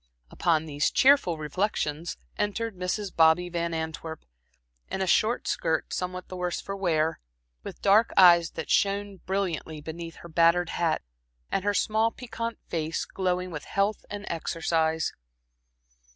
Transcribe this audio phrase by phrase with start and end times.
[0.31, 3.15] Upon these cheerful reflections entered Mrs.
[3.15, 4.25] Bobby Van Antwerp,
[4.89, 7.19] in a short skirt somewhat the worse for wear,
[7.61, 11.03] with dark eyes that shone brilliantly beneath her battered hat,
[11.51, 15.13] and her small piquante face glowing with health and exercise.